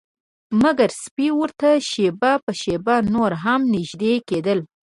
[0.61, 4.59] مګر سپي ورته شیبه په شیبه نور هم نږدې کیدل